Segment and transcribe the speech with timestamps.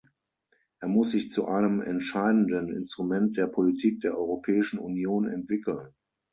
[0.79, 5.93] Er muss sich zu einem entscheidenden Instrument der Politik der Europäischen Union entwickeln.